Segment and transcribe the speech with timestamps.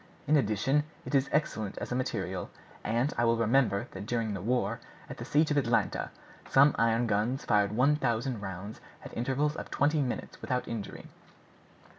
[0.25, 2.49] In addition, it is excellent as a material,
[2.83, 6.09] and I well remember that during the war, at the siege of Atlanta,
[6.49, 11.05] some iron guns fired one thousand rounds at intervals of twenty minutes without injury."